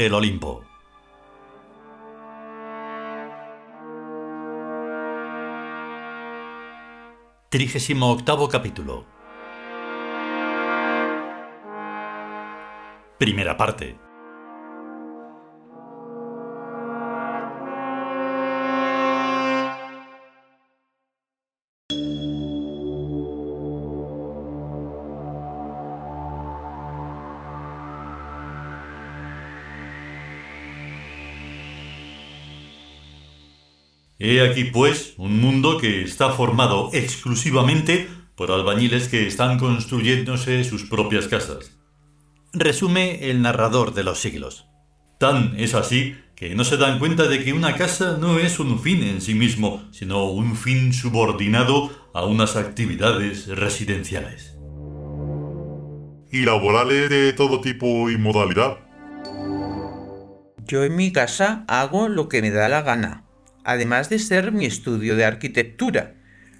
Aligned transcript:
El 0.00 0.14
Olimpo. 0.14 0.64
Trigésimo 7.50 8.10
octavo 8.10 8.48
capítulo. 8.48 9.04
Primera 13.18 13.58
parte. 13.58 13.98
He 34.22 34.42
aquí 34.42 34.64
pues 34.64 35.14
un 35.16 35.40
mundo 35.40 35.78
que 35.78 36.02
está 36.02 36.28
formado 36.28 36.90
exclusivamente 36.92 38.06
por 38.34 38.52
albañiles 38.52 39.08
que 39.08 39.26
están 39.26 39.58
construyéndose 39.58 40.62
sus 40.64 40.84
propias 40.84 41.26
casas. 41.26 41.78
Resume 42.52 43.30
el 43.30 43.40
narrador 43.40 43.94
de 43.94 44.04
los 44.04 44.18
siglos. 44.18 44.66
Tan 45.18 45.58
es 45.58 45.72
así 45.72 46.18
que 46.36 46.54
no 46.54 46.64
se 46.64 46.76
dan 46.76 46.98
cuenta 46.98 47.28
de 47.28 47.42
que 47.42 47.54
una 47.54 47.76
casa 47.76 48.18
no 48.20 48.38
es 48.38 48.60
un 48.60 48.78
fin 48.78 49.02
en 49.02 49.22
sí 49.22 49.34
mismo, 49.34 49.88
sino 49.90 50.26
un 50.26 50.54
fin 50.54 50.92
subordinado 50.92 51.90
a 52.12 52.26
unas 52.26 52.56
actividades 52.56 53.46
residenciales. 53.46 54.58
¿Y 56.30 56.44
laborales 56.44 57.08
de 57.08 57.32
todo 57.32 57.62
tipo 57.62 58.10
y 58.10 58.18
modalidad? 58.18 58.80
Yo 60.66 60.84
en 60.84 60.94
mi 60.94 61.10
casa 61.10 61.64
hago 61.68 62.08
lo 62.08 62.28
que 62.28 62.42
me 62.42 62.50
da 62.50 62.68
la 62.68 62.82
gana 62.82 63.29
además 63.64 64.08
de 64.08 64.18
ser 64.18 64.52
mi 64.52 64.66
estudio 64.66 65.16
de 65.16 65.24
arquitectura. 65.24 66.14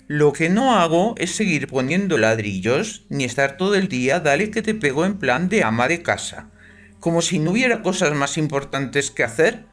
Lo 0.06 0.32
que 0.32 0.48
no 0.48 0.74
hago 0.74 1.14
es 1.18 1.30
seguir 1.30 1.68
poniendo 1.68 2.18
ladrillos 2.18 3.06
ni 3.08 3.24
estar 3.24 3.56
todo 3.56 3.74
el 3.76 3.88
día 3.88 4.20
dale 4.20 4.50
que 4.50 4.62
te 4.62 4.74
pego 4.74 5.04
en 5.04 5.18
plan 5.18 5.48
de 5.48 5.62
ama 5.62 5.86
de 5.86 6.02
casa, 6.02 6.50
como 6.98 7.22
si 7.22 7.38
no 7.38 7.52
hubiera 7.52 7.82
cosas 7.82 8.14
más 8.14 8.36
importantes 8.36 9.10
que 9.10 9.22
hacer, 9.22 9.66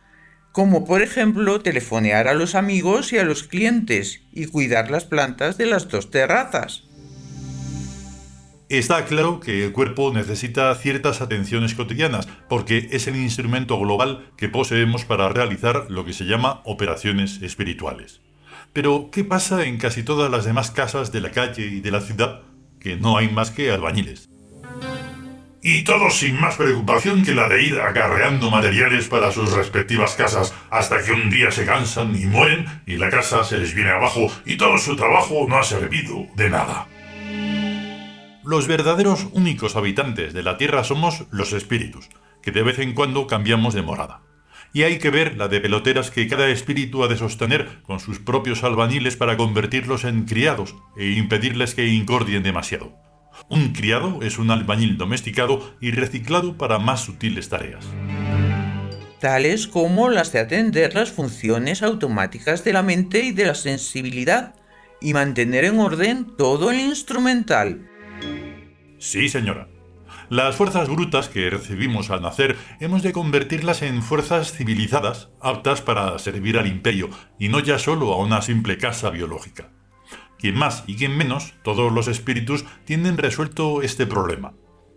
como 0.52 0.86
por 0.86 1.02
ejemplo 1.02 1.61
telefonear 1.61 2.28
a 2.28 2.34
los 2.34 2.56
amigos 2.56 3.14
y 3.14 3.17
a 3.17 3.23
los 3.23 3.44
clientes 3.44 4.22
y 4.31 4.45
cuidar 4.45 4.89
las 4.89 5.06
plantas 5.06 5.58
de 5.58 5.66
las 5.66 5.88
dos 5.89 6.12
terrazas. 6.12 6.84
Está 8.69 9.05
claro 9.05 9.39
que 9.39 9.63
el 9.63 9.72
cuerpo 9.72 10.11
necesita 10.13 10.75
ciertas 10.75 11.22
atenciones 11.22 11.73
cotidianas, 11.73 12.28
porque 12.50 12.89
es 12.91 13.07
el 13.07 13.16
instrumento 13.16 13.79
global 13.79 14.29
que 14.35 14.50
poseemos 14.50 15.05
para 15.05 15.29
realizar 15.29 15.85
lo 15.88 16.03
que 16.03 16.11
se 16.11 16.25
llama 16.25 16.59
operaciones 16.66 17.41
espirituales. 17.41 18.19
Pero, 18.73 19.09
¿qué 19.09 19.23
pasa 19.23 19.63
en 19.63 19.78
casi 19.78 20.03
todas 20.03 20.29
las 20.29 20.44
demás 20.44 20.72
casas 20.72 21.13
de 21.13 21.22
la 21.22 21.31
calle 21.31 21.66
y 21.66 21.79
de 21.79 21.91
la 21.91 22.01
ciudad? 22.01 22.41
Que 22.81 22.97
no 22.97 23.17
hay 23.17 23.29
más 23.29 23.51
que 23.51 23.72
albañiles. 23.72 24.28
Y 25.63 25.84
todos 25.84 26.17
sin 26.17 26.39
más 26.39 26.57
preocupación 26.57 27.23
que 27.23 27.34
la 27.34 27.47
de 27.47 27.63
ir 27.63 27.79
acarreando 27.79 28.51
materiales 28.51 29.07
para 29.07 29.31
sus 29.31 29.53
respectivas 29.53 30.16
casas 30.16 30.53
hasta 30.69 31.01
que 31.01 31.13
un 31.13 31.29
día 31.29 31.51
se 31.51 31.66
cansan 31.66 32.16
y 32.22 32.25
mueren 32.25 32.66
y 32.85 32.97
la 32.97 33.09
casa 33.09 33.45
se 33.45 33.59
les 33.59 33.73
viene 33.73 33.91
abajo 33.91 34.28
y 34.45 34.57
todo 34.57 34.78
su 34.78 34.97
trabajo 34.97 35.45
no 35.47 35.57
ha 35.57 35.63
servido 35.63 36.28
de 36.35 36.49
nada. 36.49 36.88
Los 38.47 38.66
verdaderos 38.66 39.28
únicos 39.34 39.75
habitantes 39.75 40.31
de 40.31 40.41
la 40.41 40.56
Tierra 40.56 40.85
somos 40.85 41.25
los 41.31 41.52
espíritus, 41.52 42.08
que 42.41 42.52
de 42.52 42.63
vez 42.63 42.80
en 42.80 42.94
cuando 42.94 43.28
cambiamos 43.28 43.74
de 43.74 43.81
morada. 43.81 44.22
Y 44.72 44.84
hay 44.84 45.00
que 45.00 45.09
ver 45.09 45.35
la 45.35 45.50
de 45.50 45.59
peloteras 45.59 46.12
que 46.12 46.30
cada 46.30 46.47
espíritu 46.47 47.03
ha 47.03 47.09
de 47.09 47.18
sostener 47.18 47.81
con 47.84 48.00
sus 48.00 48.19
propios 48.19 48.63
albañiles 48.63 49.18
para 49.18 49.35
convertirlos 49.35 50.06
en 50.06 50.24
criados 50.24 50.75
e 50.96 51.09
impedirles 51.09 51.75
que 51.75 51.88
incordien 51.88 52.41
demasiado. 52.41 52.96
Un 53.50 53.74
criado 53.74 54.19
es 54.22 54.40
un 54.40 54.50
albañil 54.50 54.97
domesticado 54.97 55.75
y 55.81 55.91
reciclado 55.91 56.58
para 56.58 56.79
más 56.79 57.02
sutiles 57.02 57.50
tareas. 57.50 57.85
Tales 59.19 59.68
como 59.68 60.08
las 60.08 60.31
de 60.31 60.40
atender 60.40 60.96
las 60.96 61.12
funciones 61.12 61.84
automáticas 61.84 62.64
de 62.64 62.72
la 62.72 62.81
mente 62.81 63.25
y 63.25 63.34
de 63.34 63.47
la 63.47 63.56
sensibilidad, 63.56 64.56
y 65.02 65.14
mantener 65.14 65.66
en 65.66 65.79
orden 65.79 66.38
todo 66.38 66.72
el 66.72 66.79
instrumental, 66.79 67.90
Sí, 69.00 69.30
señora. 69.30 69.68
Las 70.30 70.56
fuerzas 70.56 70.90
brutas 70.90 71.30
que 71.30 71.50
recibimos 71.50 72.09
al 72.09 72.22
nacer 72.22 72.58
hemos 72.80 73.02
de 73.02 73.13
convertirlas 73.13 73.81
en 73.81 74.02
fuerzas 74.02 74.52
civilizadas, 74.52 75.30
aptas 75.41 75.81
para 75.81 76.18
servir 76.19 76.58
al 76.58 76.68
imperio, 76.68 77.09
y 77.40 77.47
no 77.47 77.59
ya 77.59 77.80
solo 77.80 78.12
a 78.13 78.18
una 78.18 78.41
simple 78.41 78.78
casa 78.78 79.09
biológica. 79.09 79.72
Quien 80.38 80.56
más 80.56 80.84
y 80.85 80.96
quien 80.96 81.18
menos, 81.18 81.53
todos 81.63 81.91
los 81.91 82.08
espíritus 82.08 82.66
tienen 82.85 83.18
resuelto 83.18 83.81
este 83.81 84.06
problema. 84.06 84.53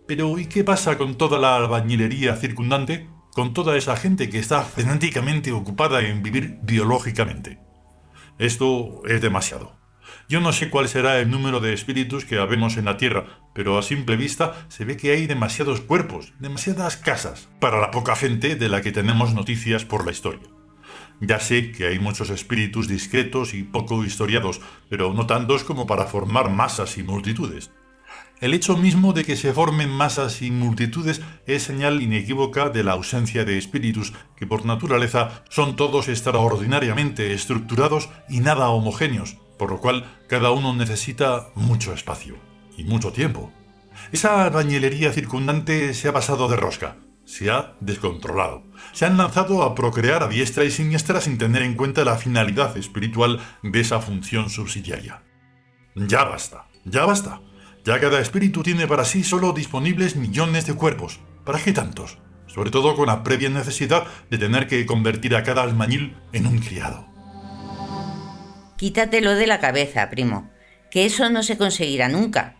Pero 0.07 0.37
¿y 0.37 0.47
qué 0.47 0.63
pasa 0.63 0.97
con 0.97 1.15
toda 1.15 1.39
la 1.39 1.55
albañilería 1.55 2.35
circundante? 2.35 3.07
Con 3.33 3.53
toda 3.53 3.77
esa 3.77 3.95
gente 3.95 4.29
que 4.29 4.39
está 4.39 4.61
frenéticamente 4.63 5.53
ocupada 5.53 6.01
en 6.01 6.21
vivir 6.21 6.59
biológicamente. 6.63 7.59
Esto 8.37 9.01
es 9.07 9.21
demasiado. 9.21 9.80
Yo 10.31 10.39
no 10.39 10.53
sé 10.53 10.69
cuál 10.69 10.87
será 10.87 11.19
el 11.19 11.29
número 11.29 11.59
de 11.59 11.73
espíritus 11.73 12.23
que 12.23 12.39
habemos 12.39 12.77
en 12.77 12.85
la 12.85 12.95
Tierra, 12.95 13.25
pero 13.53 13.77
a 13.77 13.83
simple 13.83 14.15
vista 14.15 14.65
se 14.69 14.85
ve 14.85 14.95
que 14.95 15.11
hay 15.11 15.27
demasiados 15.27 15.81
cuerpos, 15.81 16.31
demasiadas 16.39 16.95
casas, 16.95 17.49
para 17.59 17.81
la 17.81 17.91
poca 17.91 18.15
gente 18.15 18.55
de 18.55 18.69
la 18.69 18.81
que 18.81 18.93
tenemos 18.93 19.33
noticias 19.33 19.83
por 19.83 20.05
la 20.05 20.13
historia. 20.13 20.47
Ya 21.19 21.41
sé 21.41 21.73
que 21.73 21.85
hay 21.85 21.99
muchos 21.99 22.29
espíritus 22.29 22.87
discretos 22.87 23.53
y 23.53 23.63
poco 23.63 24.05
historiados, 24.05 24.61
pero 24.89 25.13
no 25.13 25.25
tantos 25.25 25.65
como 25.65 25.85
para 25.85 26.05
formar 26.05 26.49
masas 26.49 26.97
y 26.97 27.03
multitudes. 27.03 27.71
El 28.39 28.53
hecho 28.53 28.77
mismo 28.77 29.11
de 29.11 29.25
que 29.25 29.35
se 29.35 29.51
formen 29.51 29.89
masas 29.89 30.41
y 30.41 30.49
multitudes 30.49 31.21
es 31.45 31.63
señal 31.63 32.01
inequívoca 32.01 32.69
de 32.69 32.85
la 32.85 32.93
ausencia 32.93 33.43
de 33.43 33.57
espíritus 33.57 34.13
que 34.37 34.47
por 34.47 34.65
naturaleza 34.65 35.43
son 35.49 35.75
todos 35.75 36.07
extraordinariamente 36.07 37.33
estructurados 37.33 38.07
y 38.29 38.39
nada 38.39 38.69
homogéneos, 38.69 39.35
por 39.61 39.69
lo 39.69 39.79
cual 39.79 40.17
cada 40.27 40.49
uno 40.49 40.73
necesita 40.73 41.49
mucho 41.53 41.93
espacio 41.93 42.35
y 42.77 42.83
mucho 42.83 43.11
tiempo. 43.11 43.53
Esa 44.11 44.49
bañilería 44.49 45.13
circundante 45.13 45.93
se 45.93 46.07
ha 46.07 46.13
pasado 46.13 46.47
de 46.47 46.55
rosca, 46.55 46.97
se 47.25 47.51
ha 47.51 47.75
descontrolado. 47.79 48.63
Se 48.91 49.05
han 49.05 49.17
lanzado 49.17 49.61
a 49.61 49.75
procrear 49.75 50.23
a 50.23 50.27
diestra 50.29 50.63
y 50.63 50.71
siniestra 50.71 51.21
sin 51.21 51.37
tener 51.37 51.61
en 51.61 51.75
cuenta 51.75 52.03
la 52.03 52.17
finalidad 52.17 52.75
espiritual 52.75 53.39
de 53.61 53.79
esa 53.79 53.99
función 53.99 54.49
subsidiaria. 54.49 55.21
Ya 55.93 56.23
basta, 56.23 56.65
ya 56.83 57.05
basta. 57.05 57.41
Ya 57.85 57.99
cada 57.99 58.19
espíritu 58.19 58.63
tiene 58.63 58.87
para 58.87 59.05
sí 59.05 59.23
solo 59.23 59.53
disponibles 59.53 60.15
millones 60.15 60.65
de 60.65 60.73
cuerpos. 60.73 61.19
¿Para 61.45 61.59
qué 61.59 61.71
tantos? 61.71 62.17
Sobre 62.47 62.71
todo 62.71 62.95
con 62.95 63.05
la 63.05 63.21
previa 63.21 63.51
necesidad 63.51 64.07
de 64.31 64.39
tener 64.39 64.65
que 64.65 64.87
convertir 64.87 65.35
a 65.35 65.43
cada 65.43 65.61
almañil 65.61 66.17
en 66.33 66.47
un 66.47 66.57
criado. 66.57 67.10
Quítatelo 68.81 69.35
de 69.35 69.45
la 69.45 69.59
cabeza, 69.59 70.09
primo, 70.09 70.49
que 70.89 71.05
eso 71.05 71.29
no 71.29 71.43
se 71.43 71.55
conseguirá 71.55 72.09
nunca. 72.09 72.55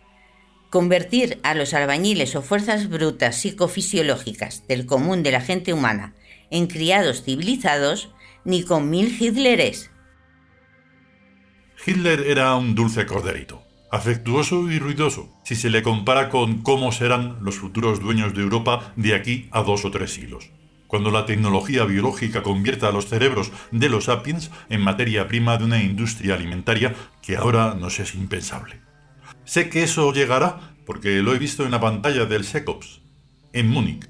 Convertir 0.70 1.40
a 1.42 1.52
los 1.52 1.74
albañiles 1.74 2.36
o 2.36 2.42
fuerzas 2.42 2.88
brutas 2.88 3.40
psicofisiológicas 3.40 4.64
del 4.68 4.86
común 4.86 5.24
de 5.24 5.32
la 5.32 5.40
gente 5.40 5.72
humana 5.72 6.14
en 6.48 6.68
criados 6.68 7.24
civilizados 7.24 8.14
ni 8.44 8.62
con 8.62 8.88
mil 8.88 9.08
Hitleres. 9.08 9.90
Hitler 11.84 12.20
era 12.28 12.54
un 12.54 12.76
dulce 12.76 13.04
corderito, 13.04 13.64
afectuoso 13.90 14.70
y 14.70 14.78
ruidoso, 14.78 15.28
si 15.42 15.56
se 15.56 15.70
le 15.70 15.82
compara 15.82 16.28
con 16.28 16.62
cómo 16.62 16.92
serán 16.92 17.38
los 17.40 17.56
futuros 17.56 17.98
dueños 17.98 18.32
de 18.32 18.42
Europa 18.42 18.92
de 18.94 19.16
aquí 19.16 19.48
a 19.50 19.62
dos 19.64 19.84
o 19.84 19.90
tres 19.90 20.12
siglos 20.12 20.52
cuando 20.92 21.10
la 21.10 21.24
tecnología 21.24 21.86
biológica 21.86 22.42
convierta 22.42 22.88
a 22.88 22.92
los 22.92 23.06
cerebros 23.06 23.50
de 23.70 23.88
los 23.88 24.04
sapiens 24.04 24.50
en 24.68 24.82
materia 24.82 25.26
prima 25.26 25.56
de 25.56 25.64
una 25.64 25.82
industria 25.82 26.34
alimentaria 26.34 26.94
que 27.22 27.38
ahora 27.38 27.74
nos 27.74 27.98
es 27.98 28.14
impensable. 28.14 28.78
Sé 29.46 29.70
que 29.70 29.84
eso 29.84 30.12
llegará 30.12 30.74
porque 30.84 31.22
lo 31.22 31.34
he 31.34 31.38
visto 31.38 31.64
en 31.64 31.70
la 31.70 31.80
pantalla 31.80 32.26
del 32.26 32.44
SECOPS, 32.44 33.00
en 33.54 33.70
Múnich. 33.70 34.06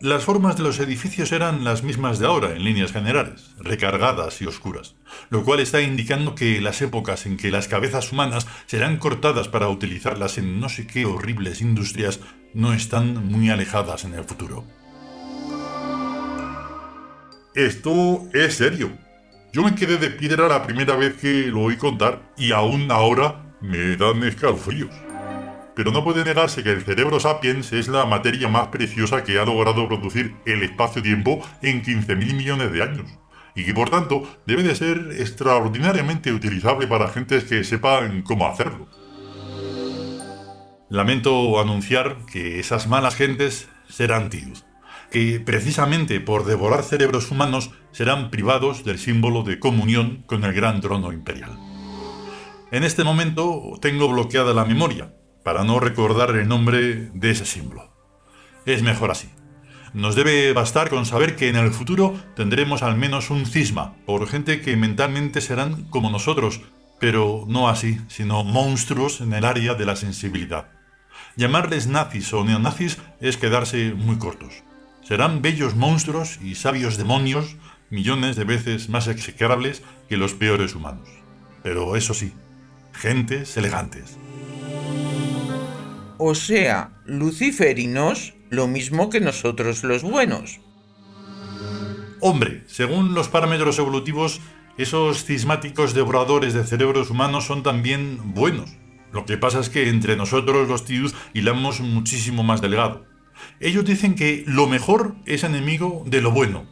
Las 0.00 0.24
formas 0.24 0.56
de 0.56 0.62
los 0.62 0.80
edificios 0.80 1.32
eran 1.32 1.64
las 1.64 1.82
mismas 1.82 2.18
de 2.18 2.24
ahora, 2.24 2.56
en 2.56 2.64
líneas 2.64 2.92
generales, 2.92 3.50
recargadas 3.58 4.40
y 4.40 4.46
oscuras, 4.46 4.94
lo 5.28 5.44
cual 5.44 5.60
está 5.60 5.82
indicando 5.82 6.34
que 6.34 6.62
las 6.62 6.80
épocas 6.80 7.26
en 7.26 7.36
que 7.36 7.50
las 7.50 7.68
cabezas 7.68 8.10
humanas 8.10 8.46
serán 8.64 8.96
cortadas 8.96 9.48
para 9.48 9.68
utilizarlas 9.68 10.38
en 10.38 10.60
no 10.60 10.70
sé 10.70 10.86
qué 10.86 11.04
horribles 11.04 11.60
industrias 11.60 12.20
no 12.54 12.72
están 12.72 13.28
muy 13.28 13.50
alejadas 13.50 14.06
en 14.06 14.14
el 14.14 14.24
futuro. 14.24 14.64
Esto 17.54 18.22
es 18.32 18.54
serio. 18.54 18.90
Yo 19.52 19.62
me 19.62 19.74
quedé 19.74 19.98
de 19.98 20.08
piedra 20.08 20.48
la 20.48 20.62
primera 20.62 20.96
vez 20.96 21.14
que 21.20 21.48
lo 21.48 21.64
oí 21.64 21.76
contar 21.76 22.32
y 22.38 22.52
aún 22.52 22.90
ahora 22.90 23.54
me 23.60 23.96
dan 23.96 24.22
escalofríos. 24.24 24.90
pero 25.74 25.90
no 25.90 26.04
puede 26.04 26.24
negarse 26.24 26.62
que 26.62 26.70
el 26.70 26.82
cerebro 26.82 27.18
sapiens 27.20 27.72
es 27.72 27.88
la 27.88 28.04
materia 28.04 28.48
más 28.48 28.68
preciosa 28.68 29.24
que 29.24 29.38
ha 29.38 29.44
logrado 29.44 29.88
producir 29.88 30.34
el 30.44 30.62
espacio-tiempo 30.62 31.42
en 31.62 31.82
15.000 31.82 32.34
millones 32.34 32.72
de 32.72 32.82
años, 32.82 33.06
y 33.54 33.64
que 33.64 33.74
por 33.74 33.90
tanto 33.90 34.28
debe 34.46 34.62
de 34.62 34.74
ser 34.74 35.16
extraordinariamente 35.18 36.32
utilizable 36.32 36.86
para 36.86 37.08
gentes 37.08 37.44
que 37.44 37.64
sepan 37.64 38.22
cómo 38.22 38.46
hacerlo. 38.46 38.88
Lamento 40.90 41.58
anunciar 41.58 42.18
que 42.30 42.60
esas 42.60 42.86
malas 42.86 43.16
gentes 43.16 43.68
serán 43.88 44.28
tíos, 44.28 44.66
que 45.12 45.40
precisamente 45.40 46.20
por 46.20 46.46
devorar 46.46 46.82
cerebros 46.82 47.30
humanos 47.30 47.70
serán 47.92 48.30
privados 48.30 48.82
del 48.82 48.98
símbolo 48.98 49.42
de 49.42 49.60
comunión 49.60 50.24
con 50.26 50.42
el 50.44 50.54
gran 50.54 50.80
trono 50.80 51.12
imperial. 51.12 51.58
En 52.70 52.82
este 52.82 53.04
momento 53.04 53.74
tengo 53.82 54.08
bloqueada 54.08 54.54
la 54.54 54.64
memoria, 54.64 55.14
para 55.44 55.64
no 55.64 55.80
recordar 55.80 56.34
el 56.34 56.48
nombre 56.48 57.10
de 57.12 57.30
ese 57.30 57.44
símbolo. 57.44 57.92
Es 58.64 58.82
mejor 58.82 59.10
así. 59.10 59.28
Nos 59.92 60.14
debe 60.14 60.54
bastar 60.54 60.88
con 60.88 61.04
saber 61.04 61.36
que 61.36 61.50
en 61.50 61.56
el 61.56 61.72
futuro 61.72 62.18
tendremos 62.34 62.82
al 62.82 62.96
menos 62.96 63.28
un 63.28 63.44
cisma 63.44 63.94
por 64.06 64.26
gente 64.26 64.62
que 64.62 64.78
mentalmente 64.78 65.42
serán 65.42 65.84
como 65.90 66.08
nosotros, 66.08 66.62
pero 66.98 67.44
no 67.46 67.68
así, 67.68 68.00
sino 68.08 68.44
monstruos 68.44 69.20
en 69.20 69.34
el 69.34 69.44
área 69.44 69.74
de 69.74 69.84
la 69.84 69.96
sensibilidad. 69.96 70.70
Llamarles 71.36 71.86
nazis 71.86 72.32
o 72.32 72.42
neonazis 72.44 72.96
es 73.20 73.36
quedarse 73.36 73.92
muy 73.94 74.16
cortos. 74.16 74.62
Serán 75.02 75.42
bellos 75.42 75.74
monstruos 75.74 76.38
y 76.42 76.54
sabios 76.54 76.96
demonios 76.96 77.56
millones 77.90 78.36
de 78.36 78.44
veces 78.44 78.88
más 78.88 79.08
execrables 79.08 79.82
que 80.08 80.16
los 80.16 80.34
peores 80.34 80.74
humanos. 80.74 81.08
Pero 81.62 81.96
eso 81.96 82.14
sí, 82.14 82.32
gentes 82.92 83.56
elegantes. 83.56 84.16
O 86.18 86.34
sea, 86.34 86.92
luciferinos, 87.04 88.34
lo 88.48 88.68
mismo 88.68 89.10
que 89.10 89.20
nosotros 89.20 89.82
los 89.82 90.02
buenos. 90.02 90.60
Hombre, 92.20 92.62
según 92.68 93.14
los 93.14 93.28
parámetros 93.28 93.78
evolutivos, 93.80 94.40
esos 94.78 95.24
cismáticos 95.24 95.92
devoradores 95.92 96.54
de 96.54 96.64
cerebros 96.64 97.10
humanos 97.10 97.44
son 97.46 97.62
también 97.62 98.34
buenos. 98.34 98.70
Lo 99.12 99.26
que 99.26 99.36
pasa 99.36 99.60
es 99.60 99.68
que 99.68 99.88
entre 99.88 100.16
nosotros 100.16 100.68
los 100.68 100.84
tíos 100.84 101.14
hilamos 101.34 101.80
muchísimo 101.80 102.42
más 102.42 102.62
delgado. 102.62 103.04
Ellos 103.60 103.84
dicen 103.84 104.14
que 104.14 104.44
lo 104.46 104.66
mejor 104.66 105.14
es 105.26 105.44
enemigo 105.44 106.02
de 106.06 106.20
lo 106.20 106.30
bueno. 106.30 106.66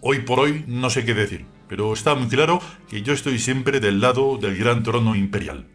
Hoy 0.00 0.20
por 0.20 0.40
hoy 0.40 0.64
no 0.66 0.90
sé 0.90 1.04
qué 1.04 1.14
decir, 1.14 1.46
pero 1.68 1.92
está 1.92 2.14
muy 2.14 2.28
claro 2.28 2.60
que 2.88 3.02
yo 3.02 3.12
estoy 3.12 3.38
siempre 3.38 3.80
del 3.80 4.00
lado 4.00 4.38
del 4.38 4.56
gran 4.56 4.82
trono 4.82 5.14
imperial. 5.14 5.68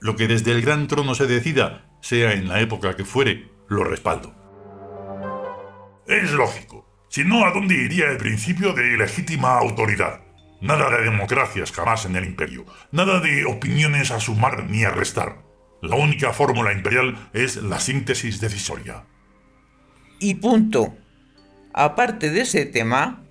Lo 0.00 0.16
que 0.16 0.28
desde 0.28 0.52
el 0.52 0.62
gran 0.62 0.86
trono 0.86 1.14
se 1.14 1.26
decida 1.26 1.90
sea 2.00 2.32
en 2.32 2.48
la 2.48 2.60
época 2.60 2.96
que 2.96 3.04
fuere, 3.04 3.50
lo 3.68 3.84
respaldo. 3.84 4.34
Es 6.06 6.32
lógico. 6.32 7.06
Si 7.08 7.24
no, 7.24 7.44
¿a 7.44 7.52
dónde 7.52 7.74
iría 7.74 8.10
el 8.10 8.16
principio 8.16 8.72
de 8.72 8.96
legítima 8.96 9.58
autoridad? 9.58 10.20
Nada 10.60 10.90
de 10.90 11.04
democracias 11.04 11.72
jamás 11.72 12.04
en 12.04 12.16
el 12.16 12.24
imperio. 12.24 12.66
Nada 12.92 13.20
de 13.20 13.44
opiniones 13.46 14.10
a 14.10 14.20
sumar 14.20 14.68
ni 14.68 14.84
a 14.84 14.90
restar. 14.90 15.42
La 15.82 15.96
única 15.96 16.32
fórmula 16.32 16.72
imperial 16.72 17.30
es 17.32 17.56
la 17.56 17.80
síntesis 17.80 18.40
decisoria. 18.40 19.06
Y 20.20 20.34
punto. 20.34 20.94
Aparte 21.72 22.30
de 22.30 22.42
ese 22.42 22.66
tema, 22.66 23.24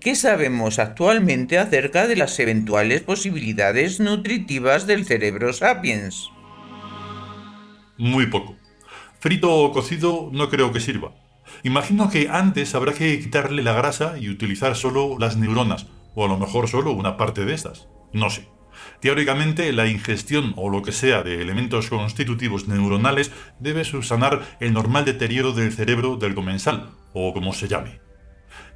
¿qué 0.00 0.14
sabemos 0.14 0.78
actualmente 0.78 1.58
acerca 1.58 2.06
de 2.06 2.14
las 2.14 2.38
eventuales 2.38 3.02
posibilidades 3.02 3.98
nutritivas 3.98 4.86
del 4.86 5.04
cerebro 5.04 5.52
sapiens? 5.52 6.30
Muy 7.98 8.26
poco. 8.26 8.56
Frito 9.18 9.52
o 9.52 9.72
cocido 9.72 10.30
no 10.32 10.48
creo 10.48 10.72
que 10.72 10.80
sirva. 10.80 11.14
Imagino 11.64 12.10
que 12.10 12.28
antes 12.30 12.76
habrá 12.76 12.92
que 12.92 13.18
quitarle 13.18 13.62
la 13.64 13.72
grasa 13.72 14.16
y 14.18 14.28
utilizar 14.28 14.76
solo 14.76 15.18
las 15.18 15.36
neuronas, 15.36 15.86
o 16.14 16.24
a 16.24 16.28
lo 16.28 16.38
mejor 16.38 16.68
solo 16.68 16.92
una 16.92 17.16
parte 17.16 17.44
de 17.44 17.54
estas. 17.54 17.88
No 18.12 18.30
sé. 18.30 18.46
Teóricamente, 19.00 19.72
la 19.72 19.86
ingestión 19.86 20.52
o 20.56 20.68
lo 20.68 20.82
que 20.82 20.92
sea 20.92 21.22
de 21.22 21.42
elementos 21.42 21.88
constitutivos 21.88 22.68
neuronales 22.68 23.30
debe 23.60 23.84
subsanar 23.84 24.56
el 24.60 24.72
normal 24.72 25.04
deterioro 25.04 25.52
del 25.52 25.72
cerebro 25.72 26.16
del 26.16 26.34
comensal, 26.34 26.90
o 27.12 27.32
como 27.32 27.52
se 27.52 27.68
llame. 27.68 28.06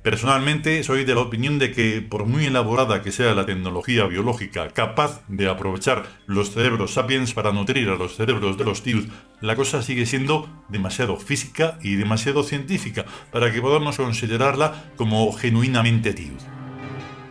Personalmente 0.02 0.82
soy 0.82 1.04
de 1.04 1.14
la 1.14 1.20
opinión 1.20 1.58
de 1.58 1.72
que, 1.72 2.00
por 2.00 2.24
muy 2.24 2.46
elaborada 2.46 3.02
que 3.02 3.12
sea 3.12 3.34
la 3.34 3.44
tecnología 3.44 4.06
biológica 4.06 4.70
capaz 4.70 5.22
de 5.28 5.46
aprovechar 5.46 6.04
los 6.26 6.52
cerebros 6.52 6.94
sapiens 6.94 7.34
para 7.34 7.52
nutrir 7.52 7.90
a 7.90 7.96
los 7.96 8.16
cerebros 8.16 8.56
de 8.56 8.64
los 8.64 8.82
tíos, 8.82 9.04
la 9.42 9.56
cosa 9.56 9.82
sigue 9.82 10.06
siendo 10.06 10.48
demasiado 10.70 11.18
física 11.18 11.78
y 11.82 11.96
demasiado 11.96 12.44
científica 12.44 13.04
para 13.30 13.52
que 13.52 13.60
podamos 13.60 13.98
considerarla 13.98 14.90
como 14.96 15.30
genuinamente 15.32 16.14
tíos. 16.14 16.46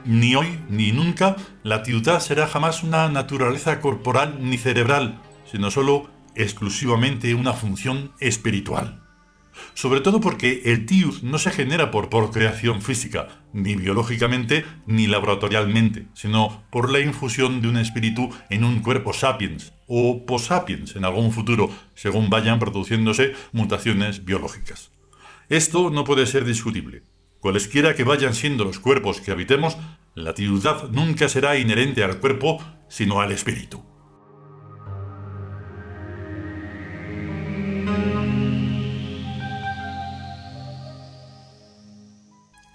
Ni 0.10 0.34
hoy 0.34 0.60
ni 0.70 0.92
nunca 0.92 1.36
la 1.62 1.84
tiudad 1.84 2.20
será 2.20 2.48
jamás 2.48 2.82
una 2.82 3.08
naturaleza 3.10 3.80
corporal 3.80 4.40
ni 4.42 4.58
cerebral, 4.58 5.22
sino 5.46 5.70
solo 5.70 6.10
exclusivamente 6.34 7.36
una 7.36 7.54
función 7.54 8.12
espiritual 8.20 9.04
sobre 9.74 10.02
todo 10.02 10.20
porque 10.20 10.62
el 10.66 10.86
TIUS 10.86 11.24
no 11.24 11.38
se 11.38 11.52
genera 11.52 11.92
por 11.92 12.10
procreación 12.10 12.82
física, 12.82 13.44
ni 13.54 13.76
biológicamente 13.76 14.66
ni 14.86 15.08
laboratorialmente, 15.08 16.08
sino 16.14 16.64
por 16.70 16.92
la 16.92 17.00
infusión 17.00 17.62
de 17.62 17.70
un 17.70 17.78
espíritu 17.78 18.30
en 18.50 18.64
un 18.64 18.80
cuerpo 18.80 19.14
sapiens 19.14 19.74
o 19.88 20.26
posapiens 20.26 20.96
en 20.96 21.06
algún 21.06 21.32
futuro, 21.32 21.70
según 21.96 22.30
vayan 22.30 22.60
produciéndose 22.60 23.34
mutaciones 23.52 24.26
biológicas. 24.26 24.92
Esto 25.50 25.90
no 25.90 26.04
puede 26.04 26.26
ser 26.26 26.46
discutible. 26.46 27.04
Cualesquiera 27.40 27.96
que 27.96 28.04
vayan 28.04 28.36
siendo 28.36 28.66
los 28.66 28.80
cuerpos 28.80 29.22
que 29.22 29.32
habitemos, 29.32 29.78
la 30.16 30.34
tiudad 30.34 30.90
nunca 30.90 31.30
será 31.30 31.58
inherente 31.58 32.04
al 32.04 32.20
cuerpo, 32.20 32.64
sino 32.88 33.22
al 33.22 33.32
espíritu. 33.32 33.90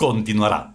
continuará. 0.05 0.74